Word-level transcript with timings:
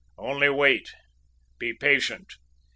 Only 0.17 0.49
wait; 0.49 0.91
be 1.59 1.75
patient. 1.75 2.33